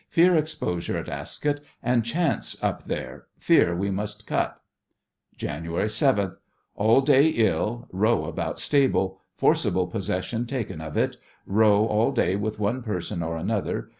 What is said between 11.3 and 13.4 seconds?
Row all day with one person or